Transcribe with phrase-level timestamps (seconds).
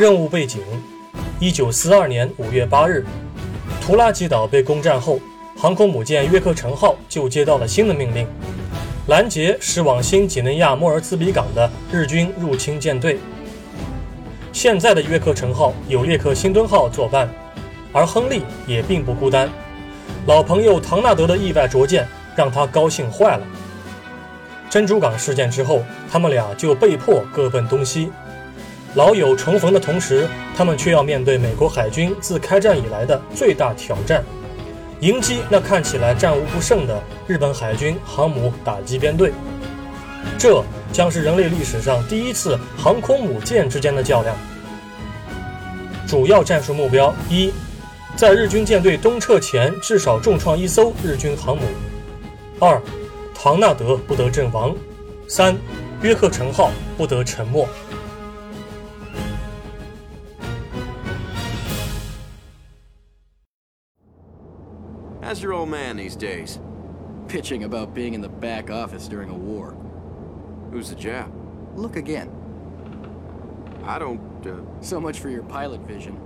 [0.00, 0.62] 任务背景：
[1.38, 3.04] 一九四二年五月八日，
[3.82, 5.20] 图拉吉岛被攻占后，
[5.58, 8.26] 航空母舰约克城号就接到了新的命令，
[9.08, 13.18] 拦截驶往新几内亚莫尔兹比港的日军入侵舰队。
[14.54, 17.28] 现在的约克城号有列克星敦号作伴，
[17.92, 19.50] 而亨利也并不孤单。
[20.24, 23.42] 老朋友唐纳德的意外着舰让他高兴坏了。
[24.70, 28.10] 珍珠港事件之后，他们俩就被迫各奔东西。
[28.94, 34.24] 老友重逢的同时，他们却要面对美国海军自开战以来的最大挑战——
[34.98, 39.32] 迎击那看起来战无不胜的日本海军航母打击编队。
[40.36, 44.36] 这将是人类历史上第一次航空母舰之间的较量。
[46.04, 47.52] 主要战术目标：一，
[48.16, 51.62] 在日军舰队东撤前至少重创一艘日军航母；
[52.58, 52.82] 二，
[53.32, 54.74] 唐纳德不得阵亡；
[55.28, 55.56] 三，
[56.02, 57.68] 约克城号不得沉没。
[65.30, 66.58] How's your old man these days?
[67.28, 69.76] Pitching about being in the back office during a war.
[70.72, 71.30] Who's the Jap?
[71.76, 72.28] Look again.
[73.84, 74.82] I don't, uh...
[74.82, 76.18] So much for your pilot vision.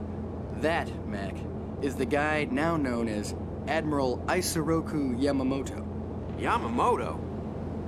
[0.62, 1.36] That, Mac,
[1.82, 3.34] is the guy now known as
[3.68, 5.86] Admiral Isoroku Yamamoto.
[6.38, 7.20] Yamamoto?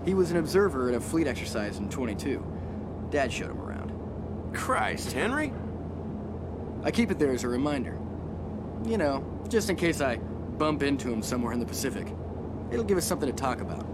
[0.05, 2.44] He was an observer in a fleet exercise in 22.
[3.09, 4.53] Dad showed him around.
[4.53, 5.50] Christ, Henry?
[6.83, 7.98] I keep it there as a reminder.
[8.84, 10.20] You know, just in case I
[10.59, 12.07] bump into him somewhere in the Pacific.
[12.71, 13.87] It'll give us something to talk about.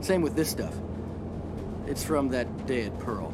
[0.00, 0.74] Same with this stuff.
[1.86, 3.32] It's from that day at Pearl.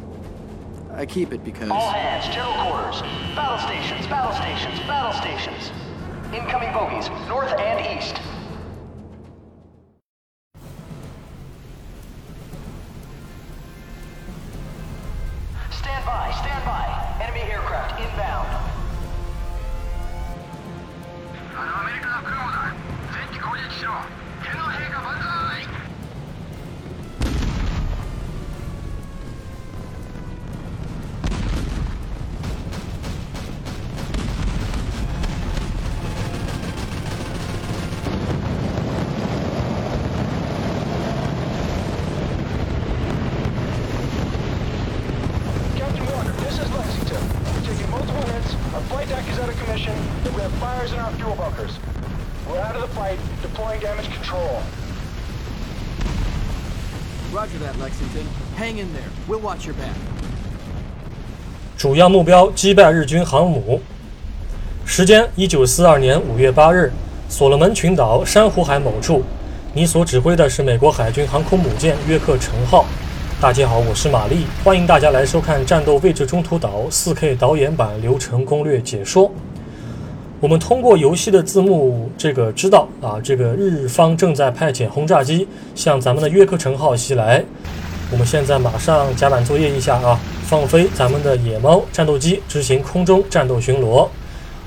[0.93, 1.71] I keep it because...
[1.71, 3.01] All hands, general quarters.
[3.35, 5.73] Battle stations, battle stations, battle stations.
[6.35, 8.21] Incoming bogies, north and east.
[49.65, 49.95] Commission.
[50.35, 51.79] We have fires in our fuel bunkers.
[52.49, 54.63] We're out of the fight, deploying damage control.
[57.33, 58.27] Roger that, Lexington.
[58.57, 59.09] Hang in there.
[59.29, 59.95] We'll watch your back.
[61.77, 63.81] 主要目标击败日军航母。
[64.85, 66.93] 时间：一九四二年五月八日，
[67.29, 69.25] 所罗门群岛珊瑚海某处。
[69.73, 72.85] 你所指挥的是美国海军航空母舰约克城号。
[73.41, 79.33] 大家好，我是玛丽，欢迎大家来收看《战斗位置中途岛》4K 导演版流程攻略解说。
[80.43, 87.45] 我们通过游戏的字幕这个知道啊，这个日方正在派遣轰炸机向咱们的约克城号袭来。
[88.11, 94.09] 我们现在马上甲板作业一下啊，放飞咱们的野猫战斗机，执行空中战斗巡逻，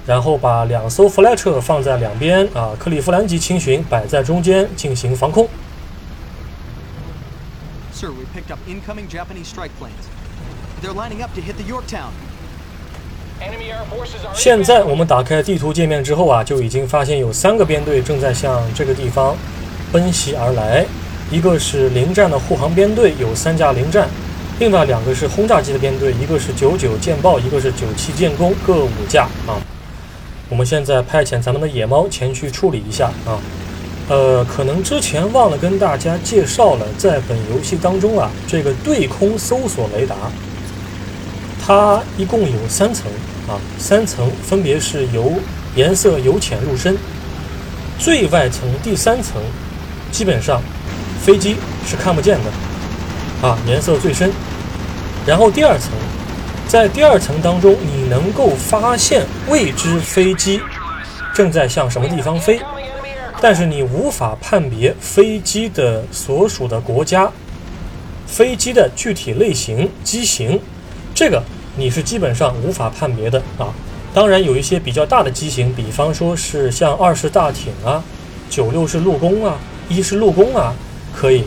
[0.07, 5.45] 然后把两艘 Fletcher 放在两边啊，克利夫兰级轻巡摆在中间进行防空。
[7.93, 10.07] Sir, we picked up incoming Japanese strike planes.
[10.81, 12.11] They're lining up to hit the Yorktown.
[14.33, 19.35] 现在我们打开地图界面之后啊，就已经发现有三个编队正在向这个地方
[19.91, 20.85] 奔袭而来。
[21.31, 24.05] 一个是零战的护航编队，有三架零战；
[24.59, 29.57] 另外两个是轰炸机的编队，一个是九九舰爆，一个是九七舰攻，各五架啊。
[30.49, 33.39] 我们现在派遣咱们的野猫前去处理一下啊。
[34.07, 40.15] 呃，可能之前忘了跟大家介绍了，在本游戏当中啊，这个对空搜索雷达，
[41.59, 43.07] 它一共有三层
[43.47, 45.33] 啊，三层分别是由
[45.75, 46.97] 颜色由浅入深，
[47.99, 49.41] 最外层第三层
[50.11, 50.61] 基本上
[51.21, 51.55] 飞机
[51.85, 54.31] 是看不见的啊，颜色最深。
[55.27, 55.91] 然后第二层，
[56.67, 60.59] 在第二层当中，你能够发现未知飞机
[61.33, 62.59] 正在向什么地方飞。
[63.41, 67.29] 但是你无法判别飞机的所属的国家、
[68.25, 70.59] 飞机的具体类型、机型，
[71.13, 71.43] 这个
[71.77, 73.73] 你是基本上无法判别的啊。
[74.13, 78.03] 当然有一些比较大的机型，比方说是像二式大艇啊、
[78.49, 79.57] 九六式陆攻啊、
[79.89, 80.73] 一式陆攻啊，
[81.13, 81.43] 可以。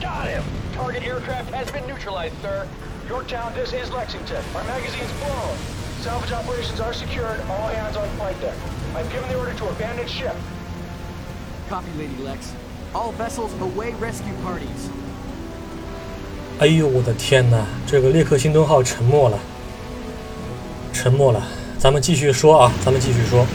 [0.00, 0.42] Got him!
[0.76, 2.66] Target aircraft has been neutralized, sir.
[3.08, 4.42] Yorktown, this is Lexington.
[4.54, 5.56] Our magazine's blown.
[6.02, 7.40] Salvage operations are secured.
[7.50, 8.54] All hands on flight deck.
[8.94, 10.36] I've given the order to abandon ship.
[11.68, 12.52] Copy, Lady Lex.
[12.94, 14.90] All vessels away rescue parties.
[16.60, 17.56] 哎呦，我的天哪！
[17.86, 19.38] 这个列克星敦号沉没了。
[20.92, 21.40] 沉默了。
[21.78, 23.46] 咱们继续说啊，咱们继续说。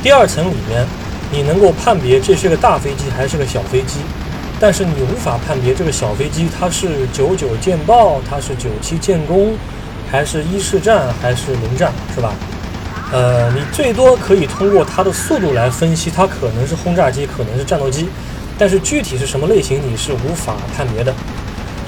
[0.00, 0.86] 第二层里面，
[1.32, 3.98] 你能够判别这是个大飞机还是个小飞机，
[4.60, 9.56] 但是你无法判别这个小飞机它是九九舰爆，它是九七舰攻，
[10.08, 12.32] 还是一式战，还是零战，是吧？
[13.10, 18.08] 呃，你最多可以通过它的速度来分析，它可能是轰炸机，可能是战斗机，
[18.56, 21.12] 但是具体是什么类型，你是无法判别的。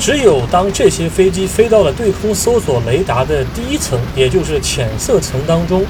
[0.00, 5.84] 只有当这些飞机飞到了对空搜索雷达的第一层，也就是浅色层当中，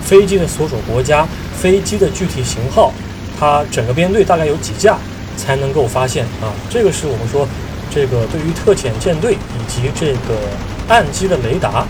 [0.00, 1.26] 飞机的所属国家、
[1.58, 2.92] 飞机的具体型号，
[3.38, 4.96] 它整个编队大概有几架，
[5.36, 6.54] 才能够发现啊。
[6.70, 7.46] 这个是我们说，
[7.90, 10.38] 这个对于特遣舰队以及这个
[10.86, 11.84] 岸基的雷达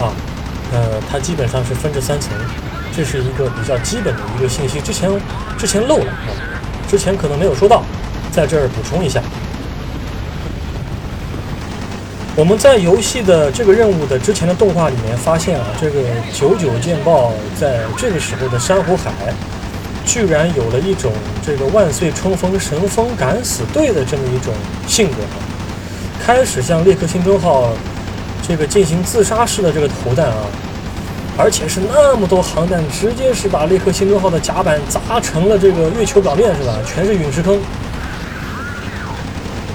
[0.00, 0.12] 啊，
[0.72, 2.32] 呃，它基本上是分这三层，
[2.94, 4.80] 这是一个比较基本的一个信息。
[4.80, 5.08] 之前
[5.56, 6.34] 之前漏了啊，
[6.90, 7.84] 之前可能没有说到，
[8.32, 9.22] 在这儿补充一下。
[12.36, 16.00] 我们在游戏的这个任务的之前的动画里面发现啊，这个
[16.32, 19.10] 九九舰爆在这个时候的珊瑚海，
[20.06, 21.12] 居然有了一种
[21.44, 24.54] 这个万岁冲锋神风敢死队的这么一种
[24.86, 25.36] 性格啊，
[26.24, 27.68] 开始向列克星舟号
[28.46, 30.46] 这个进行自杀式的这个投弹啊，
[31.36, 36.78] 而且是那么多航弹，直接是把列克星舟号的甲板砸成了这个月球表面是吧？
[36.86, 37.60] 全是陨石坑。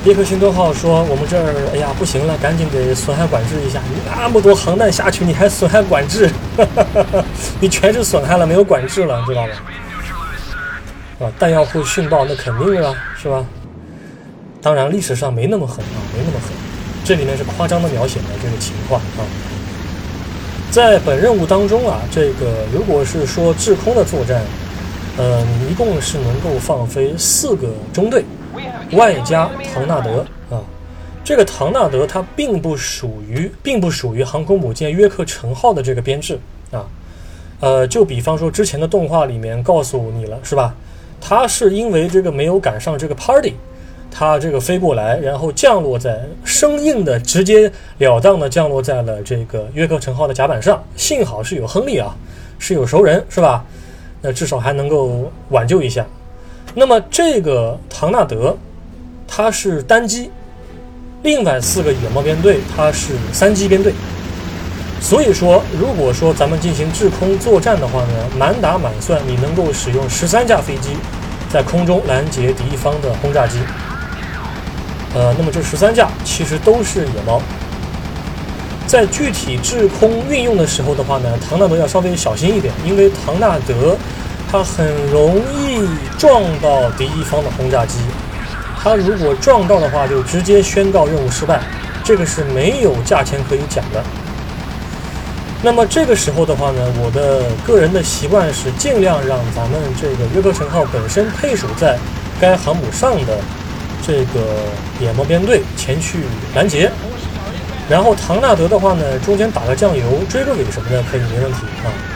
[0.05, 3.81] 列克逊顿号说：“我们这儿，哎呀，不行了，赶紧给损害管制一下。
[3.89, 6.29] 你那么多航弹下去，你还损害管制？
[7.59, 11.25] 你全是损害了，没有管制了，知道吧？
[11.25, 13.43] 啊，弹药库殉爆，那肯定啊，是吧？
[14.61, 16.55] 当然，历史上没那么狠啊，没那么狠。
[17.03, 19.25] 这里面是夸张的描写的这个情况啊。
[20.69, 24.39] 在本任务当中啊，这个如果是说制空的作战，
[25.17, 28.23] 呃，一共是能够放飞四个中队。”
[28.93, 30.61] 外加唐纳德啊，
[31.23, 36.39] 这个唐纳德它并不属于，并不属于航空母舰约克城号的这个编制
[36.71, 36.85] 啊。
[37.61, 40.75] 呃，就比方说之前的动画里面告诉你了，是吧？
[41.21, 43.53] 他是因为这个没有赶上这个 party，
[44.11, 50.83] 他这个飞过来，然后降落在生硬的、直截了当的降落在了这个约克城号的甲板上。
[50.95, 52.13] 幸好是有亨利啊，
[52.59, 53.65] 是有熟人，是吧？
[54.21, 56.05] 那至少还能够挽救一下。
[56.75, 58.55] 那么这个唐纳德。
[59.27, 60.29] 它是单机，
[61.23, 63.91] 另外四个野猫编队它是三机编队，
[65.01, 70.91] 所以说，如果说咱们进行制空作战的话呢，满打满算你能够使用十三架飞机
[71.51, 73.57] 在空中拦截敌方的轰炸机。
[75.15, 77.41] 呃，那么这十三架其实都是野猫，
[78.85, 83.97] 在具体制空运用的时候的话呢，唐纳德要稍微小心一点，因为唐纳德
[84.55, 85.85] 它很容易
[86.17, 87.99] 撞到敌方的轰炸机。
[88.81, 91.59] 他如果撞到的话，就直接宣告任务失败，
[92.05, 94.01] 这个是没有价钱可以讲的。
[95.61, 101.97] 那么这个时候的话呢，我的个人的习惯是尽量让咱们这个约克城号本身配属在
[102.39, 103.37] 该航母上的
[104.07, 104.39] 这个
[105.01, 106.19] 野猫编队前去
[106.55, 106.89] 拦截，
[107.89, 112.14] 然后唐纳德的话呢，中间打个酱油追个尾什么的可以没问题啊。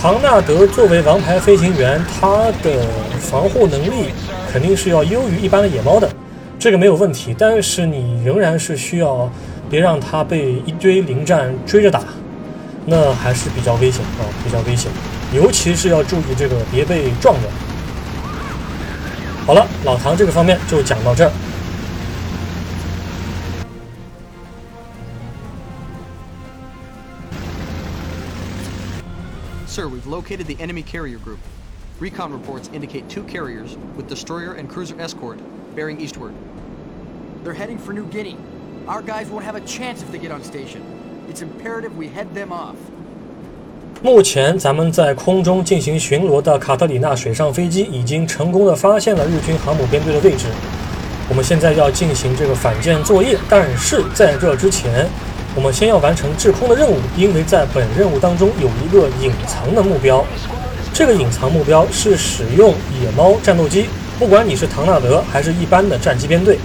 [0.00, 2.86] 唐纳德作为王牌飞行员，他的
[3.18, 4.10] 防护能力。
[4.52, 6.08] 肯定是要优于一般的野猫的，
[6.58, 7.34] 这个没有问题。
[7.38, 9.30] 但是你仍然是需要
[9.68, 12.00] 别让它被一堆零战追着打，
[12.86, 14.90] 那还是比较危险啊，比较危险。
[15.34, 17.48] 尤其是要注意这个别被撞着。
[19.44, 21.30] 好了，老唐这个方面就讲到这儿。
[29.76, 31.38] Sir, we've located the enemy carrier group.
[32.00, 35.38] Recon reports indicate two carriers with destroyer and cruiser escort
[35.74, 36.32] bearing eastward.
[37.44, 38.38] They're heading for New Guinea.
[38.88, 40.80] Our guys won't have a chance if they get on station.
[41.28, 42.76] It's imperative we head them off.
[44.02, 50.46] 目前，咱们在空中进行巡逻的卡特里娜水上飞机已经成功的发现了日军航母编队的位置。
[51.28, 55.06] 我们现在要进行这个反舰作业，但是在这之前，
[55.56, 60.22] 我们先要完成制空的任务，因为在本任务当中有一个隐藏的目标。
[60.92, 63.86] 这个隐藏目标是使用野猫战斗机，
[64.18, 66.58] 不管你是唐纳德还是一般的战机编队，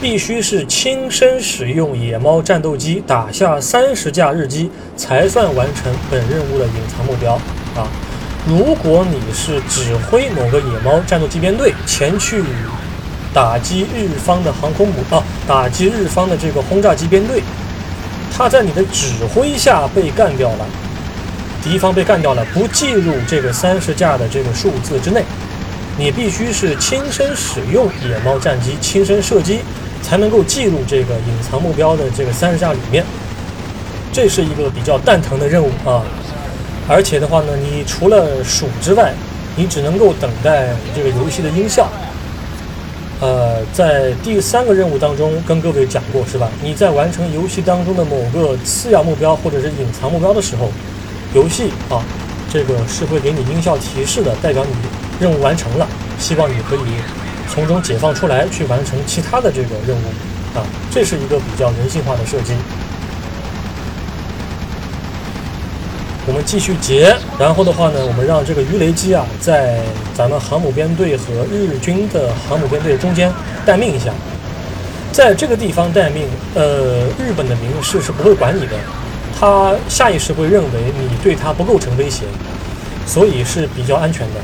[0.00, 7.34] 必须是亲身使用野猫战斗机打下三十架日机，才算完成本任务的隐藏目标
[7.76, 7.86] 啊！
[8.46, 12.42] 如果你是指挥某个野猫战斗机编队前去
[13.32, 17.42] 打击日方的航空母啊，打击日方的这个轰炸机编队，
[18.34, 20.66] 他在你的指挥下被干掉了。
[21.62, 25.22] 敌方被干掉了，不计入这个三十架的这个数字之内。
[25.96, 29.60] 你必须是亲身使用野猫战机，亲身射击，
[30.02, 33.04] 才能够计入这个隐藏目标的这个三十架里面。
[34.12, 36.02] 这是一个比较蛋疼的任务啊。
[36.88, 39.12] 而且的话呢，你除了数之外，
[39.54, 41.88] 你只能够等待这个游戏的音效。
[43.22, 46.50] 呃，在第三个任务当中跟各位讲过是吧？
[46.60, 50.68] 你在完成游戏当中的某个次要目标或者是隐藏目标的时候，
[51.32, 52.02] 游戏啊，
[52.52, 54.74] 这个是会给你音效提示的，代表你
[55.20, 55.86] 任务完成了，
[56.18, 56.80] 希望你可以
[57.48, 62.54] 从中解放出来，去完成其他的这个任务啊，这是一个比较人性化的设计。
[66.42, 69.80] 继续截，然后的话呢，我们让这个鱼雷机啊，在
[70.14, 73.32] 咱们航母编队和日军的航母编队中间
[73.64, 74.12] 待命一下。
[75.12, 78.76] 在这个地方待命，呃，日本的民士是不会管你的，
[79.38, 80.68] 他下意识会认为
[80.98, 82.24] 你对他不构成威胁，
[83.06, 84.40] 所以是比较安全的，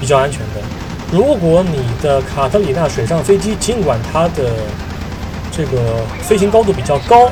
[0.00, 0.62] 比较安全的。
[1.10, 4.50] 如果你的卡特里娜水上飞机，尽管它的
[5.50, 7.30] 这个飞行高度比较高，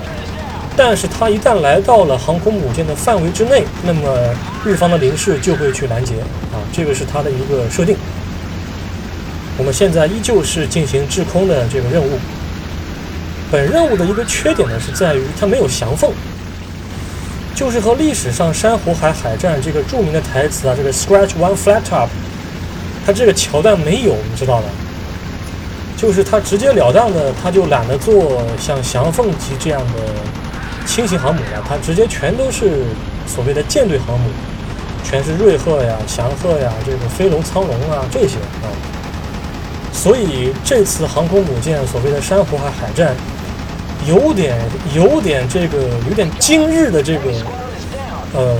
[0.77, 4.19] 但是它一旦来到了航空母舰的范围之内，那么
[4.65, 6.15] 日方的零式就会去拦截
[6.53, 7.97] 啊，这个是它的一个设定。
[9.57, 12.19] 我们现在依旧是进行制空的这个任务。
[13.53, 16.11] 本任务的一个缺点呢，是在于它没有翔缝，
[17.55, 22.09] 就是和历史上珊瑚海海战这个著名的台词啊，这个 “scratch one flat top”，
[23.07, 24.67] 它这个桥段没有，你知道的。
[25.97, 30.03] 就是它直截了当的，它就懒得做像翔凤级这样的
[30.87, 32.85] 轻型航母了，他直接全都是
[33.27, 34.31] 所谓的舰队航母，
[35.03, 38.69] 全是瑞鹤呀、翔鹤呀、这个飞龙、苍龙啊这些啊。
[39.93, 43.15] 所以这次航空母舰所谓的珊瑚海海战，
[44.07, 44.59] 有点
[44.95, 47.31] 有点这个有点今日的这个
[48.35, 48.57] 呃，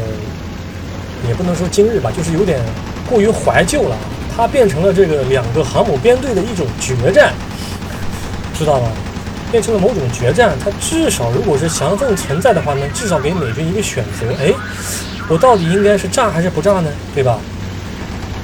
[1.29, 2.61] 也不能说今日吧，就是有点
[3.11, 3.97] 过于怀旧了。
[4.37, 7.33] 它变成了这个两个航母编队的一种决战，
[8.59, 8.89] 知道吗？
[9.55, 10.53] 变成了某种决战。
[10.59, 14.27] 它至少如果是翔凤存在的话呢，至少给美军一个选择。
[14.43, 14.53] 哎，
[15.29, 16.91] 我到底应该是炸还是不炸呢？
[17.15, 17.39] 对吧？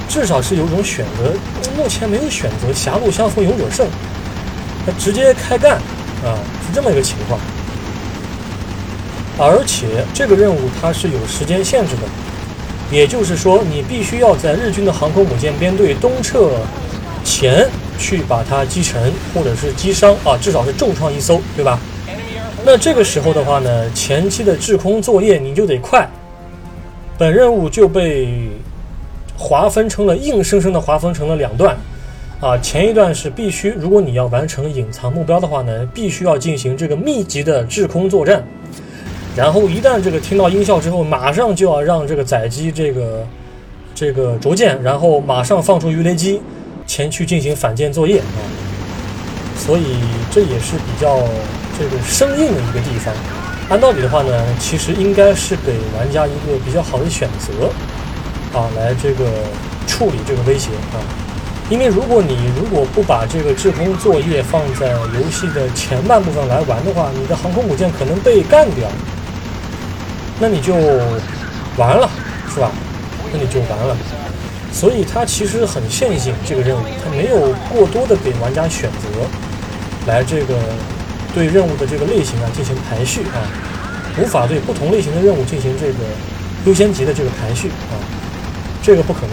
[0.08, 1.32] 至少是有种选择。
[1.76, 3.88] 目前没有选择，狭路相逢勇者胜，
[4.86, 5.78] 他直接开干
[6.24, 7.40] 啊，是这么一个情况。
[9.36, 12.02] 而且这个任务它是有时间限制的。
[12.88, 16.50] 也就是说，你必须要在日军的航空母舰编队东撤
[17.24, 17.68] 前
[18.00, 21.78] 去把它击沉，或者是击伤啊，至少是重创一艘，对吧？
[22.64, 26.08] 那这个时候的话呢，前期的制空作业你就得快。
[27.16, 28.48] 本任务就被
[29.36, 31.76] 划分成了硬生生的划分成了两段
[32.40, 38.42] 啊，前一段是必须，如果你要完成隐藏目标的话呢，必须要进行这个密集的制空作战。
[39.36, 43.26] 然后一旦这个听到音效之后，马上就要让这个载机这个
[43.94, 46.40] 这个着舰，然后马上放出鱼雷机
[46.90, 48.42] 前去进行反舰作业啊。
[49.56, 49.98] 所以
[50.32, 51.22] 这也是比较
[51.78, 53.14] 这个生硬的一个地方。
[53.68, 57.70] 按道理的话呢，其实应该是给玩家一个比较好的选择
[58.58, 59.30] 啊，来这个
[59.86, 60.98] 处理这个威胁啊。
[61.68, 68.88] 因为如果你如果不把这个制空作业放在游戏的前半部分来玩的话，你的航空母舰可能被干掉。
[70.40, 70.74] 那你就
[71.76, 72.10] 完了，
[72.52, 72.72] 是吧？
[73.32, 73.96] 那你就完了。
[74.72, 79.08] 所以它其实很线性，这个任务它没有过多的给玩家选择，
[80.06, 80.54] 来这个
[81.34, 83.42] 对任务的这个类型啊进行排序啊，
[84.18, 85.98] 无法对不同类型的任务进行这个
[86.66, 87.98] 优先级的这个排序啊，
[88.82, 89.30] 这个不可能。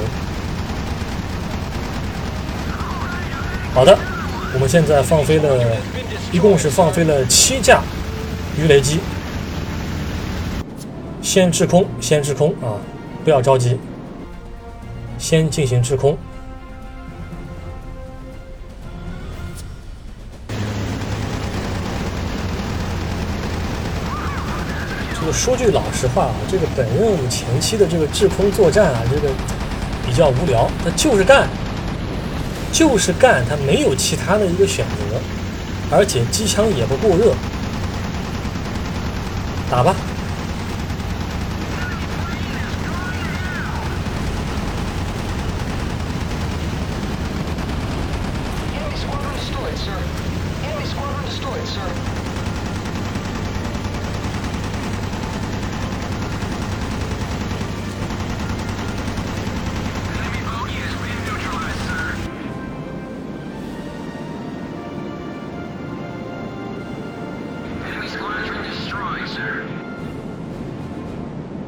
[3.74, 3.98] 好的，
[4.54, 5.78] 我们现在放飞了，
[6.32, 7.82] 一共是放飞了七架
[8.58, 9.00] 鱼雷机。
[11.22, 12.80] 先制空，先制空啊！
[13.24, 13.78] 不要着急，
[15.18, 16.18] 先进行制空。
[25.20, 29.28] 这个说句老实话啊，这个本任务前期的这个制空作战啊，这个
[30.06, 31.50] 比较无聊，它就是干，
[32.72, 35.20] 就是干，它没有其他的一个选择，
[35.92, 37.34] 而且机枪也不过热，
[39.70, 39.94] 打吧。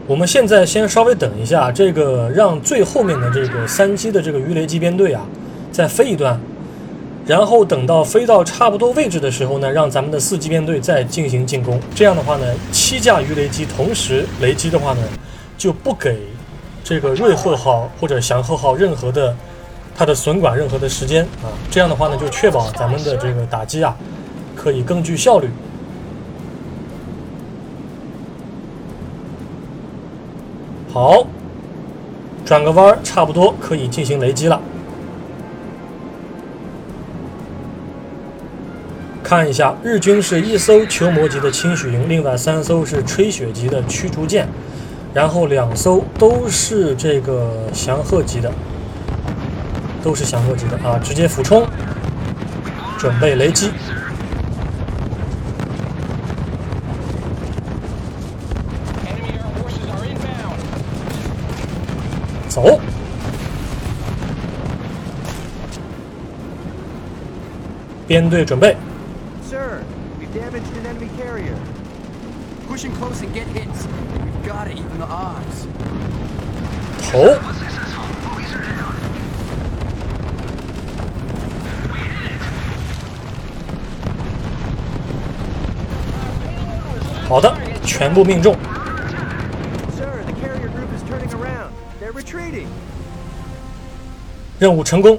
[0.09, 5.21] 我们现在先稍微等一下，这个让最后面的这个三机的这个鱼雷机编队啊，
[5.71, 6.35] 再飞一段，
[7.27, 11.79] 然后等到飞到差不多位置的时候呢，让咱们的四机编队再进行进攻。
[11.93, 15.01] 这样的话呢，七架鱼雷机同时雷击的话呢，
[15.55, 16.17] 就不给
[16.83, 19.35] 这个瑞鹤号或者祥鹤号任何的
[19.95, 21.53] 它的损管任何的时间啊。
[21.69, 23.95] 这样的话呢，就确保咱们的这个打击啊
[24.55, 25.47] 可以更具效率。
[30.91, 31.27] 好，
[32.43, 34.59] 转个弯，差不多可以进行雷击了。
[39.23, 44.47] 看一下，日军是一艘球磨级的轻巡营，另外三艘是吹雪级的驱逐舰，
[45.13, 48.51] 然后两艘都是这个祥鹤级的，
[50.01, 50.97] 都是祥鹤级的啊！
[51.03, 51.63] 直接俯冲，
[52.97, 53.69] 准备雷击。
[62.49, 62.79] 走。
[68.07, 68.75] 编队准备
[69.47, 69.83] ，Sir,
[70.19, 71.55] we've damaged an enemy carrier.
[72.67, 73.85] Push in close and get hits.
[74.25, 75.67] We've got to even the odds.
[77.11, 77.37] 投。
[87.27, 88.55] 好的，全部命中。
[94.59, 95.17] 任务成功。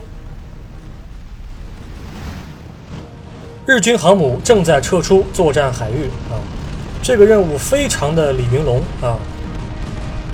[3.66, 6.36] 日军航母正在撤出作战海域啊，
[7.02, 9.16] 这个任务非常的李云龙啊，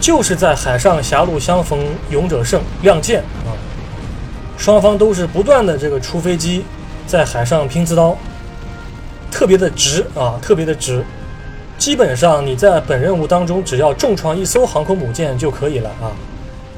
[0.01, 3.55] 就是在海上狭路相逢勇者胜亮剑啊，
[4.57, 6.65] 双方都是不断的这个出飞机，
[7.07, 8.17] 在海上拼刺刀，
[9.31, 11.05] 特别的值啊，特别的值。
[11.77, 16.11] 基本上你在本任务当中，只要重创一艘航空母舰就可以了啊，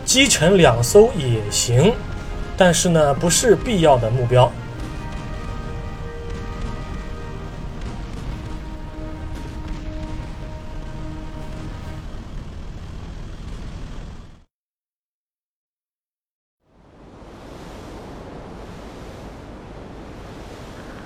[0.04, 1.92] 击沉两艘也行。
[2.60, 4.50] 但是呢，不是必要的目标。「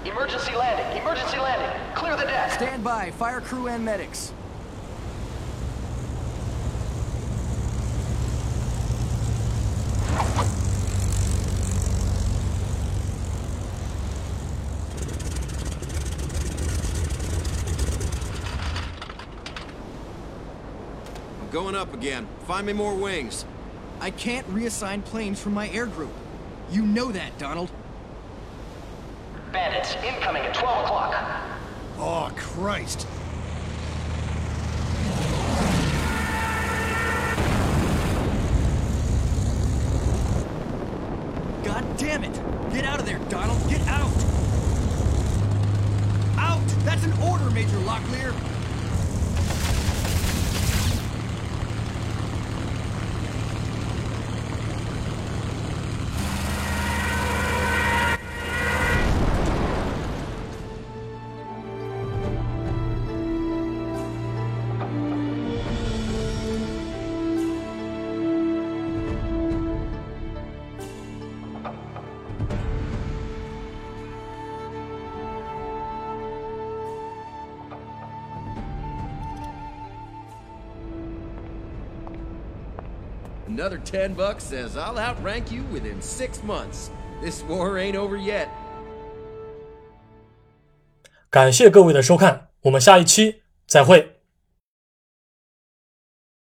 [0.06, 0.86] Emergency landing!
[0.98, 1.70] Emergency landing!
[1.94, 4.32] Clear the deck!" Stand by, fire crew and medics.
[21.62, 22.26] Going up again.
[22.48, 23.44] Find me more wings.
[24.00, 26.10] I can't reassign planes from my air group.
[26.72, 27.70] You know that, Donald.
[29.52, 31.14] Bandits incoming at 12 o'clock.
[31.98, 33.06] Oh, Christ.
[41.62, 42.72] God damn it!
[42.72, 43.60] Get out of there, Donald!
[43.70, 44.10] Get out!
[46.38, 46.66] Out!
[46.84, 48.51] That's an order, Major Locklear!
[83.61, 86.89] Another 10 bucks says I'll outrank you within six months.
[87.21, 88.47] This war ain't over yet.
[91.29, 94.19] 感谢各位的收看，我们下一期再会。